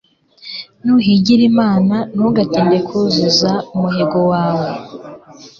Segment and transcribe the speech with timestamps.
[0.83, 4.69] nuhigira imana, ntugatinde kuzuza umuhigo wawe